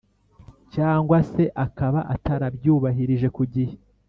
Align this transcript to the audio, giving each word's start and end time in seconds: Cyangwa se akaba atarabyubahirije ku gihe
Cyangwa 0.73 1.17
se 1.31 1.43
akaba 1.65 1.99
atarabyubahirije 2.15 3.27
ku 3.35 3.43
gihe 3.53 3.75